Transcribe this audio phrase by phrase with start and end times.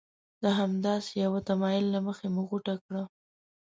[0.43, 3.03] د همداسې یوه تمایل له مخې مو غوټه کړه.